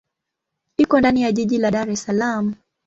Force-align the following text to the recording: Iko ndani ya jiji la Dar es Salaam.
Iko 0.77 0.99
ndani 0.99 1.21
ya 1.21 1.31
jiji 1.31 1.57
la 1.57 1.71
Dar 1.71 1.89
es 1.89 2.03
Salaam. 2.03 2.55